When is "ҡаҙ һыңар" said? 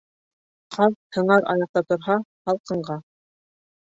0.77-1.45